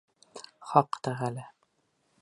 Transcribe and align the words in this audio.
Хаҡ 0.71 0.99
Тәғәлә! 1.09 1.47